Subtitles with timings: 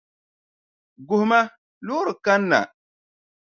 [1.11, 1.41] Guhima,
[1.87, 2.59] loori kanna.